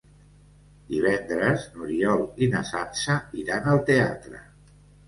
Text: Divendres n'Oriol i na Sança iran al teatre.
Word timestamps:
Divendres 0.93 1.67
n'Oriol 1.75 2.27
i 2.47 2.51
na 2.57 2.65
Sança 2.73 3.21
iran 3.45 3.73
al 3.77 3.89
teatre. 3.93 4.47